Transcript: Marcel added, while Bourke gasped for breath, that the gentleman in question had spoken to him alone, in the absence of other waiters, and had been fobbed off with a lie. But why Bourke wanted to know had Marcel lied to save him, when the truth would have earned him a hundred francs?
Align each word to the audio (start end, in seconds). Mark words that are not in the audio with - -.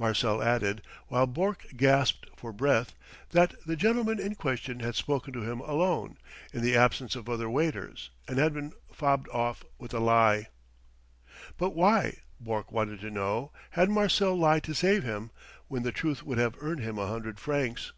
Marcel 0.00 0.42
added, 0.42 0.82
while 1.06 1.28
Bourke 1.28 1.64
gasped 1.76 2.28
for 2.34 2.52
breath, 2.52 2.96
that 3.30 3.54
the 3.64 3.76
gentleman 3.76 4.18
in 4.18 4.34
question 4.34 4.80
had 4.80 4.96
spoken 4.96 5.32
to 5.32 5.48
him 5.48 5.60
alone, 5.60 6.16
in 6.52 6.60
the 6.60 6.76
absence 6.76 7.14
of 7.14 7.28
other 7.28 7.48
waiters, 7.48 8.10
and 8.26 8.38
had 8.38 8.52
been 8.52 8.72
fobbed 8.92 9.28
off 9.28 9.62
with 9.78 9.94
a 9.94 10.00
lie. 10.00 10.48
But 11.56 11.76
why 11.76 12.18
Bourke 12.40 12.72
wanted 12.72 12.98
to 13.02 13.12
know 13.12 13.52
had 13.70 13.90
Marcel 13.90 14.34
lied 14.36 14.64
to 14.64 14.74
save 14.74 15.04
him, 15.04 15.30
when 15.68 15.84
the 15.84 15.92
truth 15.92 16.24
would 16.24 16.38
have 16.38 16.56
earned 16.60 16.80
him 16.80 16.98
a 16.98 17.06
hundred 17.06 17.38
francs? 17.38 17.92